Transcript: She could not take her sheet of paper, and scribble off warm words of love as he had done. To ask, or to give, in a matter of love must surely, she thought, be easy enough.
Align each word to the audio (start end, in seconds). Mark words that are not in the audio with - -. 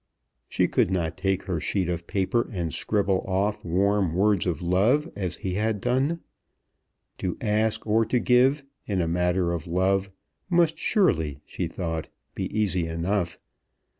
She 0.49 0.67
could 0.67 0.89
not 0.89 1.15
take 1.15 1.43
her 1.43 1.59
sheet 1.59 1.87
of 1.87 2.07
paper, 2.07 2.49
and 2.51 2.73
scribble 2.73 3.23
off 3.27 3.63
warm 3.63 4.15
words 4.15 4.47
of 4.47 4.63
love 4.63 5.07
as 5.15 5.35
he 5.45 5.53
had 5.53 5.79
done. 5.79 6.21
To 7.19 7.37
ask, 7.39 7.85
or 7.85 8.03
to 8.07 8.19
give, 8.19 8.63
in 8.87 8.99
a 8.99 9.07
matter 9.07 9.51
of 9.53 9.67
love 9.67 10.09
must 10.49 10.79
surely, 10.79 11.37
she 11.45 11.67
thought, 11.67 12.09
be 12.33 12.45
easy 12.45 12.87
enough. 12.87 13.37